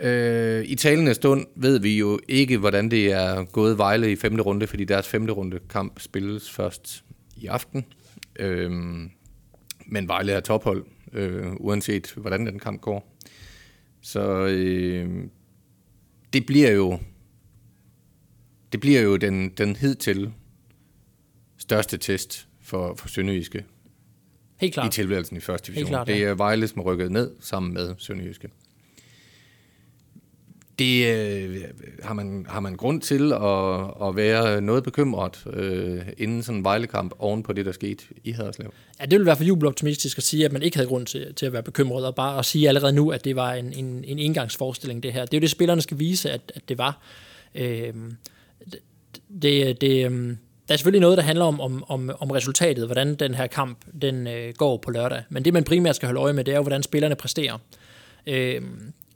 [0.00, 4.42] Øh, I talende stund ved vi jo ikke, hvordan det er gået Vejle i femte
[4.42, 7.04] runde, fordi deres femte runde kamp spilles først
[7.36, 7.84] i aften.
[8.38, 8.70] Øh,
[9.86, 13.16] men Vejle er tophold, øh, uanset hvordan den kamp går.
[14.02, 15.08] Så øh,
[16.32, 16.98] det bliver jo
[18.76, 20.32] det bliver jo den, den hidtil
[21.58, 23.64] største test for, for Sønderjyske
[24.56, 24.86] Helt klart.
[24.86, 25.88] i tilværelsen i første division.
[25.88, 26.14] Klart, ja.
[26.14, 28.48] Det er Vejle, som er rykket ned sammen med Sønderjyske.
[30.78, 31.60] Det øh,
[32.02, 36.64] har, man, har man grund til at, at være noget bekymret øh, inden sådan en
[36.64, 38.72] Vejlekamp oven på det, der skete i Haderslev?
[39.00, 41.46] Ja, det vil være for jubeloptimistisk at sige, at man ikke havde grund til, til
[41.46, 44.18] at være bekymret, og bare at sige allerede nu, at det var en, en, en
[44.18, 45.24] engangsforestilling, det her.
[45.24, 47.02] Det er jo det, spillerne skal vise, at, at det var.
[47.54, 47.94] Øh,
[49.42, 53.14] det, det, øhm, der er selvfølgelig noget, der handler om, om, om, om resultatet, hvordan
[53.14, 55.22] den her kamp den øh, går på lørdag.
[55.28, 57.58] Men det, man primært skal holde øje med, det er jo, hvordan spillerne præsterer.
[58.26, 58.62] Øh,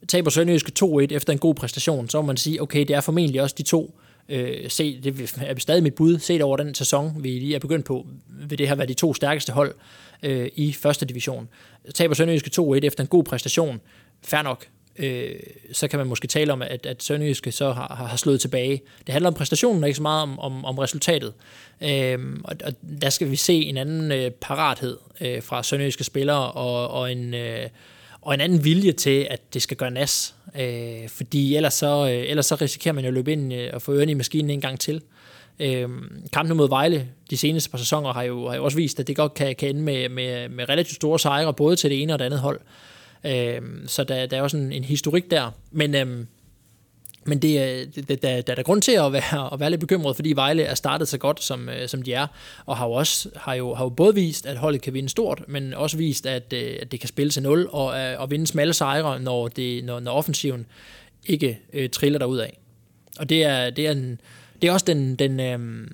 [0.09, 3.43] taber Sønderjyske 2-1 efter en god præstation, så må man sige, okay, det er formentlig
[3.43, 7.29] også de to, øh, se, det er stadig mit bud, set over den sæson, vi
[7.29, 9.75] lige er begyndt på, vil det her være de to stærkeste hold
[10.23, 11.49] øh, i første division.
[11.95, 13.81] Taber Sønderjyske 2-1 efter en god præstation,
[14.23, 14.67] fair nok,
[14.99, 15.35] øh,
[15.73, 18.83] så kan man måske tale om, at, at Sønderjyske så har, har slået tilbage.
[19.07, 21.33] Det handler om præstationen, og ikke så meget om, om, om resultatet.
[21.81, 22.73] Øh, og, og
[23.03, 27.35] der skal vi se en anden øh, parathed øh, fra Sønderjyske spillere, og, og en...
[27.35, 27.69] Øh,
[28.23, 30.35] og en anden vilje til, at det skal gøre nas.
[30.61, 33.83] Øh, fordi ellers så, øh, ellers så risikerer man jo at løbe ind øh, og
[33.83, 35.03] få ørerne i maskinen en gang til.
[35.61, 35.89] Øh,
[36.33, 39.17] kampen mod Vejle de seneste par sæsoner har jo, har jo også vist, at det
[39.17, 42.19] godt kan, kan ende med, med, med relativt store sejre, både til det ene og
[42.19, 42.61] det andet hold.
[42.61, 42.67] Øh,
[43.25, 45.51] Øhm, så der, der er også en, en historik der.
[45.71, 46.27] Men, øhm, øh,
[47.25, 49.81] men det, det, der, der, der er der grund til at være, at være lidt
[49.81, 52.27] bekymret, fordi Vejle er startet så godt, som, øh, som de er,
[52.67, 55.45] og har jo også har jo, har jo både vist, at holdet kan vinde stort,
[55.49, 58.47] men også vist, at, øh, at det kan spille til 0 og, øh, og vinde
[58.47, 60.67] smalle sejre, når, det, når, når offensiven
[61.27, 62.59] ikke øh, triller ud af.
[63.19, 64.21] Og det er, det er, en,
[64.63, 65.87] det er også den, den, øh,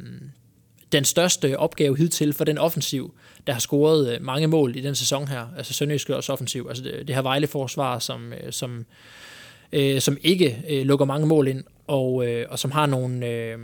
[0.92, 3.14] den største opgave hidtil for den offensiv,
[3.46, 6.84] der har scoret øh, mange mål i den sæson her, altså Sønderjysk også offensiv, altså
[6.84, 8.86] det, det her Vejle-forsvar, som, øh, som,
[9.72, 13.26] øh, som ikke øh, lukker mange mål ind, og, øh, og som har nogle...
[13.26, 13.58] Øh,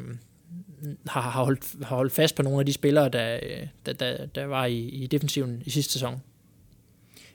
[1.07, 4.27] har, har, holdt, har holdt fast på nogle af de spillere, der, øh, der, der,
[4.27, 6.23] der var i, i defensiven i sidste sæson.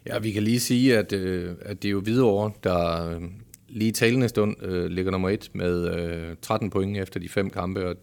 [0.05, 3.21] Ja, vi kan lige sige, at, øh, at det er jo Hvidovre, der øh,
[3.69, 7.87] lige talende stund øh, ligger nummer et med øh, 13 point efter de fem kampe,
[7.87, 7.95] og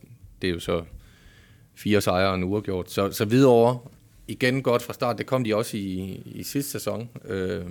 [0.43, 0.83] det er jo så
[1.75, 2.91] fire sejre og en uafgjort.
[2.91, 3.79] Så, så Hvidovre
[4.29, 5.19] igen godt fra start.
[5.19, 7.65] Det kom de også i, i sidste sæson, øh,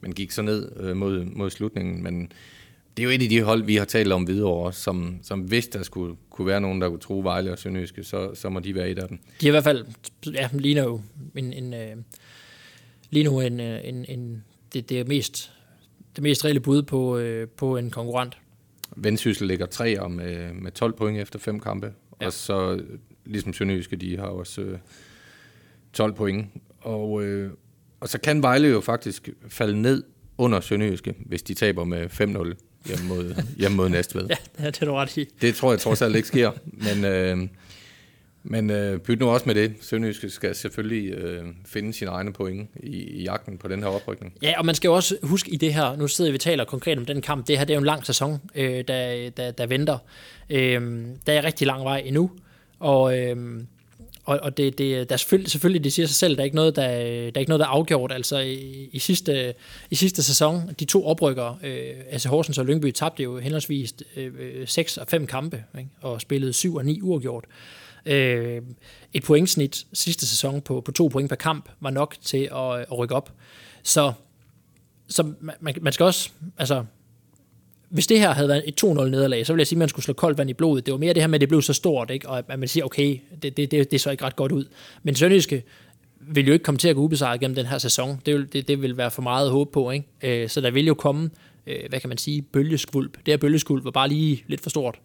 [0.00, 2.02] men gik så ned øh, mod, mod slutningen.
[2.02, 2.32] Men
[2.96, 5.40] det er jo et af de hold, vi har talt om videre også, som, som
[5.40, 8.60] hvis der skulle kunne være nogen, der kunne tro Vejle og Sønderjyske, så, så må
[8.60, 9.18] de være et af dem.
[9.40, 9.86] De er i hvert fald,
[10.32, 11.00] ja, ligner jo
[11.36, 11.96] en, en, øh,
[13.10, 15.50] lige nu en, øh, en, en, det, det er mest
[16.16, 18.38] det mest reelle bud på, øh, på en konkurrent.
[18.96, 22.26] Vendsyssel ligger tre med, med 12 point efter fem kampe, ja.
[22.26, 22.82] og så
[23.24, 24.78] ligesom Sønderjyske, de har også øh,
[25.94, 26.46] 12 point.
[26.80, 27.50] Og, øh,
[28.00, 30.02] og så kan Vejle jo faktisk falde ned
[30.38, 32.54] under Sønderjyske, hvis de taber med 5-0
[32.86, 34.26] hjemme mod, hjemme mod Næstved.
[34.60, 35.28] ja, det er du ret i.
[35.40, 37.48] Det tror jeg trods alt ikke sker, men, øh,
[38.42, 39.74] men øh, byt nu også med det.
[39.80, 44.34] Sønderjyske skal selvfølgelig øh, finde sine egne point i, i jagten på den her oprykning.
[44.42, 46.64] Ja, og man skal jo også huske i det her, nu sidder vi og taler
[46.64, 49.50] konkret om den kamp, det her det er jo en lang sæson, øh, der, der,
[49.50, 49.98] der venter.
[50.50, 52.30] Øh, der er rigtig lang vej endnu,
[52.78, 53.18] og...
[53.18, 53.60] Øh,
[54.24, 56.56] og, og det, det, der er selvfølgelig, selvfølgelig, det siger sig selv, der er ikke
[56.56, 58.12] noget, der, der, er ikke noget, der er afgjort.
[58.12, 59.54] Altså i, i, sidste,
[59.90, 64.68] i sidste sæson, de to oprykker, øh, altså Horsens og Lyngby, tabte jo henholdsvis øh,
[64.68, 65.90] 6 og 5 kampe, ikke?
[66.00, 67.44] og spillede 7 og 9 uafgjort.
[68.06, 68.62] Øh,
[69.12, 72.98] et pointsnit sidste sæson på, på to point per kamp var nok til at, at
[72.98, 73.32] rykke op.
[73.82, 74.12] Så,
[75.08, 76.84] så man, man skal også, altså
[77.94, 80.04] hvis det her havde været et 2-0 nederlag, så ville jeg sige, at man skulle
[80.04, 80.86] slå koldt vand i blodet.
[80.86, 82.28] Det var mere det her med, at det blev så stort, ikke?
[82.28, 84.64] og at man siger, okay, det, det, det, det så ikke ret godt ud.
[85.02, 85.62] Men Sønderjyske
[86.20, 88.20] vil jo ikke komme til at gå ubesejret gennem den her sæson.
[88.26, 89.90] Det vil, det, det vil være for meget at håbe på.
[89.90, 90.06] Ikke?
[90.22, 91.30] Øh, så der vil jo komme,
[91.66, 93.16] øh, hvad kan man sige, bølgeskvulp.
[93.16, 94.98] Det her bølgeskvulp var bare lige lidt for stort.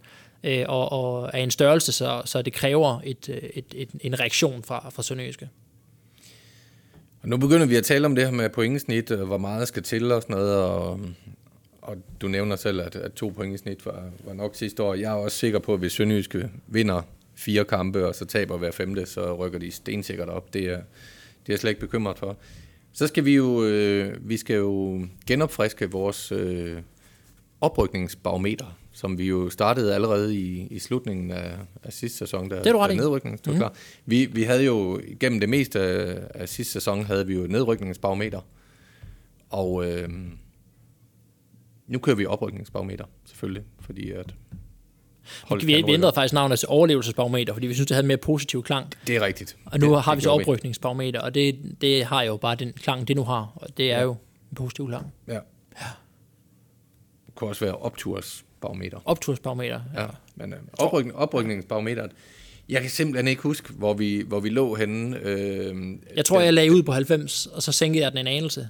[0.44, 4.64] Øh, og, og er en størrelse, så, så det kræver et, et, et, en reaktion
[4.64, 5.50] fra, fra Sønderjyske.
[7.22, 10.12] Og nu begynder vi at tale om det her med pointsnit, hvor meget skal til
[10.12, 11.00] og sådan noget, og
[11.82, 14.94] og du nævner selv, at, at to point i snit var, var nok sidste år.
[14.94, 17.02] Jeg er også sikker på, at hvis Sønderjyske vinder
[17.36, 20.54] fire kampe, og så taber hver femte, så rykker de stensikkert op.
[20.54, 22.38] Det er, det er jeg slet ikke bekymret for.
[22.94, 26.78] Så skal vi jo, øh, vi skal jo genopfriske vores øh,
[27.62, 32.68] oprykningsbarometer, som vi jo startede allerede i, i slutningen af, af sidste sæson, da, det
[32.68, 33.60] er da nedrykningen stod mm.
[33.60, 33.74] klar.
[34.06, 37.52] Vi, vi havde jo, gennem det meste af, af sidste sæson, havde vi jo et
[37.52, 38.42] nedrykningsbarometer.
[39.50, 40.10] Og øh,
[41.90, 44.34] nu kører vi oprykningsbarometer, selvfølgelig, fordi at
[45.62, 48.64] vi, vi ændrede faktisk navnet til overlevelsesbarometer, fordi vi synes, det havde en mere positiv
[48.64, 48.94] klang.
[49.08, 49.58] Det er rigtigt.
[49.66, 53.08] Og nu det, har vi så oprykningsbarometer, og det, det har jo bare den klang,
[53.08, 54.04] det nu har, og det er ja.
[54.04, 54.12] jo
[54.52, 55.14] en positiv klang.
[55.28, 55.34] Ja.
[55.34, 55.40] ja.
[57.26, 59.00] Det kunne også være optursbarometer.
[59.06, 60.02] Optursbarometer, ja.
[60.02, 62.12] ja men øh, oprykning, oprykningsbarometeret,
[62.70, 65.20] jeg kan simpelthen ikke huske, hvor vi, hvor vi lå henne.
[65.22, 65.76] Øh,
[66.16, 68.70] jeg tror, den, jeg lagde ud på 90, og så sænkede jeg den en anelse.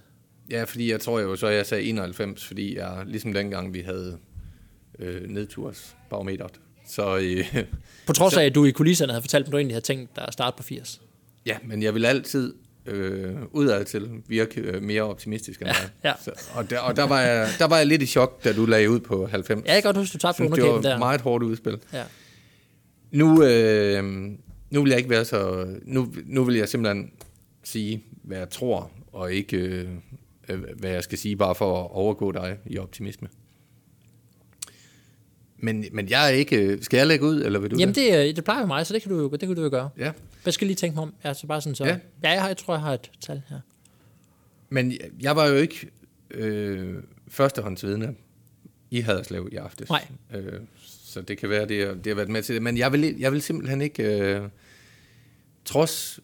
[0.50, 4.18] Ja, fordi jeg tror jo så, jeg sagde 91, fordi jeg, ligesom dengang vi havde
[5.00, 6.52] øh, nedtursbarometeret.
[6.88, 7.64] Så, øh,
[8.08, 10.28] på trods af, at du i kulisserne havde fortalt, at du egentlig havde tænkt dig
[10.28, 11.02] at starte på 80.
[11.46, 12.54] Ja, men jeg vil altid
[12.86, 15.90] øh, udad til virke øh, mere optimistisk end ja, mig.
[16.04, 16.14] Ja.
[16.24, 18.66] Så, og der, og der, var jeg, der var jeg lidt i chok, da du
[18.66, 19.66] lagde ud på 90.
[19.66, 20.82] Ja, jeg kan godt huske, du tabte underkæben der.
[20.82, 21.78] Det var meget hårdt udspil.
[21.94, 22.04] Ja.
[23.12, 24.04] Nu, øh,
[24.70, 25.68] nu vil jeg ikke være så...
[25.84, 27.12] Nu, nu vil jeg simpelthen
[27.64, 29.88] sige, hvad jeg tror, og ikke Øh,
[30.58, 33.28] hvad jeg skal sige, bare for at overgå dig i optimisme.
[35.58, 36.78] Men, men jeg er ikke...
[36.82, 38.94] Skal jeg lægge ud, eller vil du Jamen, det, det, det plejer jo mig, så
[38.94, 39.90] det kan du jo det kan du jo gøre.
[39.98, 40.12] Ja.
[40.44, 41.14] Hvad skal lige tænke mig om?
[41.24, 41.86] Altså bare sådan så...
[41.86, 43.60] Ja, ja jeg, har, jeg tror, jeg har et tal her.
[44.70, 45.90] Men jeg var jo ikke
[46.32, 46.96] øh,
[47.28, 48.16] førstehåndsvidne
[48.92, 49.90] i Haderslev i aftes.
[49.90, 50.08] Nej.
[50.36, 52.64] Øh, så det kan være, det, det har været med til det.
[52.64, 54.04] Men jeg vil, jeg vil simpelthen ikke...
[54.04, 54.42] Øh,
[55.66, 56.20] trods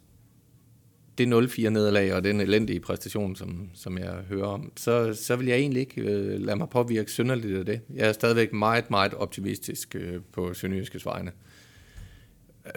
[1.18, 5.48] det 0-4 nederlag og den elendige præstation, som, som jeg hører om, så, så vil
[5.48, 7.82] jeg egentlig ikke øh, lade mig påvirke synderligt af det.
[7.94, 11.32] Jeg er stadigvæk meget, meget optimistisk øh, på Sønderjyskes vegne.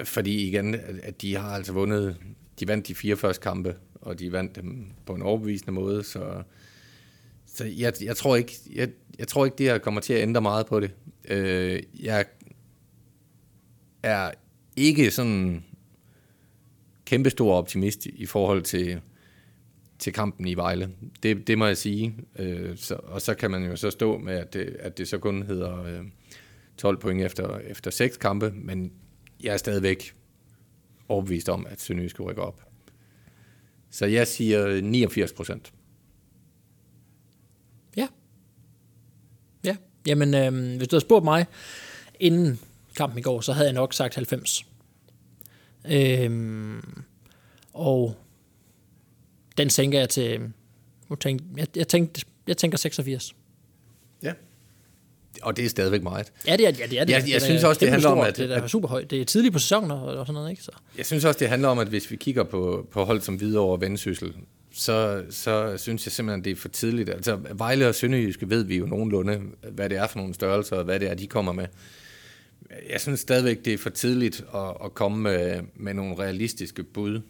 [0.04, 2.16] Fordi igen, at de har altså vundet,
[2.60, 6.42] de vandt de fire første kampe, og de vandt dem på en overbevisende måde, så,
[7.46, 10.40] så jeg, jeg, tror ikke, jeg, jeg tror ikke, det her kommer til at ændre
[10.40, 10.90] meget på det.
[11.28, 12.24] Øh, jeg
[14.02, 14.30] er
[14.76, 15.64] ikke sådan
[17.08, 19.00] kæmpestor optimist i forhold til,
[19.98, 20.90] til kampen i Vejle.
[21.22, 22.14] Det, det må jeg sige.
[22.38, 25.18] Øh, så, og så kan man jo så stå med, at det, at det så
[25.18, 26.04] kun hedder øh,
[26.76, 28.92] 12 point efter, efter seks kampe, men
[29.42, 30.14] jeg er stadigvæk
[31.08, 32.62] overbevist om, at Sønderjysk rykker op.
[33.90, 35.72] Så jeg siger 89 procent.
[37.96, 38.08] Ja.
[39.64, 41.46] Ja, jamen øh, hvis du havde spurgt mig
[42.20, 42.60] inden
[42.96, 44.66] kampen i går, så havde jeg nok sagt 90.
[45.90, 47.02] Øhm,
[47.72, 48.16] og
[49.58, 50.40] den sænker jeg til,
[51.10, 53.34] jeg, tænkte, jeg, jeg, tænkte, jeg tænker 86.
[54.22, 54.32] Ja.
[55.42, 56.32] Og det er stadigvæk meget.
[56.46, 56.82] Ja, det er ja, det.
[56.82, 57.12] Er, det.
[57.12, 58.36] Jeg, jeg, jeg synes også, det handler om, at...
[58.36, 59.10] Det er super højt.
[59.10, 60.62] Det er tidligt på sæsonen og, og sådan noget, ikke?
[60.62, 60.70] Så.
[60.98, 63.62] Jeg synes også, det handler om, at hvis vi kigger på, på hold som videre
[63.62, 64.34] og Vendsyssel,
[64.72, 67.10] så, så synes jeg simpelthen, det er for tidligt.
[67.10, 70.84] Altså, Vejle og Sønderjyske ved vi jo nogenlunde, hvad det er for nogle størrelser, og
[70.84, 71.66] hvad det er, de kommer med.
[72.90, 77.20] Jeg synes stadigvæk, det er for tidligt at, at komme med, med nogle realistiske bud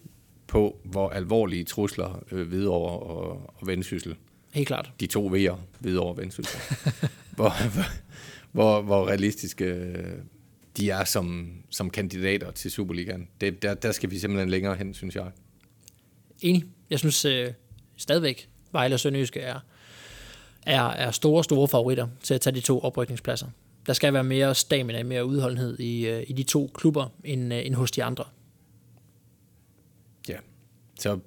[0.47, 4.15] på, hvor alvorlige trusler øh, Hvidovre og, og Vendsyssel.
[4.53, 4.91] Helt klart.
[4.99, 6.59] De to V'er, Hvidovre og Vendsyssel.
[7.35, 7.53] hvor,
[8.51, 10.17] hvor, hvor realistiske øh,
[10.77, 13.27] de er som, som kandidater til Superligaen.
[13.41, 15.31] Det, der, der skal vi simpelthen længere hen, synes jeg.
[16.41, 16.63] Enig.
[16.89, 17.51] Jeg synes øh,
[17.97, 19.59] stadigvæk, Vejle og Sønderjyske er,
[20.65, 23.47] er, er store, store favoritter til at tage de to oprykningspladser.
[23.89, 27.65] Der skal være mere stamina, mere udholdenhed i, øh, i de to klubber, end, øh,
[27.65, 28.25] end hos de andre.
[30.27, 30.37] Ja,
[30.99, 31.19] så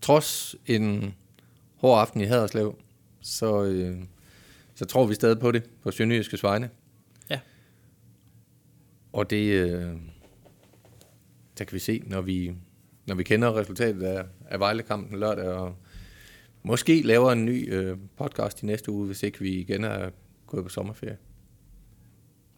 [0.00, 1.14] trods en
[1.76, 2.78] hård aften i Haderslev,
[3.20, 3.98] så, øh,
[4.74, 6.70] så tror vi stadig på det, på Sønderjyskes vegne.
[7.30, 7.40] Ja.
[9.12, 9.92] Og det, øh,
[11.58, 12.54] der kan vi se, når vi,
[13.06, 15.76] når vi kender resultatet af, af Vejlekampen lørdag, og
[16.62, 20.10] måske laver en ny øh, podcast i næste uge, hvis ikke vi igen er
[20.46, 21.16] gået på sommerferie.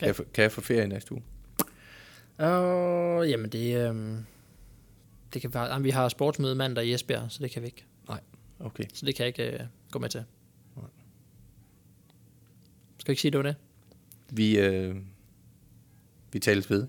[0.03, 1.23] Kan, jeg, få, kan jeg få ferie næste uge?
[2.39, 4.19] Uh, jamen det, øh,
[5.35, 7.85] det kan være, vi har sportsmøde mandag i Esbjerg, så det kan vi ikke.
[8.09, 8.21] Nej,
[8.61, 8.85] okay.
[8.95, 10.25] Så det kan jeg ikke øh, gå med til.
[10.77, 10.87] Nej.
[12.99, 13.57] Skal jeg ikke sige, det var det?
[14.31, 14.97] Vi, øh,
[16.33, 16.87] vi tales ved.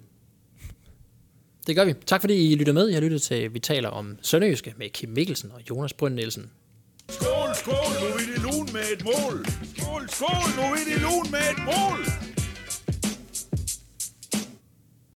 [1.67, 1.93] Det gør vi.
[2.05, 2.87] Tak fordi I lytter med.
[2.87, 6.51] Jeg har lyttet til, vi taler om Sønderjyske med Kim Mikkelsen og Jonas Brønd Nielsen.
[7.09, 9.45] Skål, skål, nu er det lun med et mål.
[9.77, 12.12] Skål, skål, nu er det lun med et mål.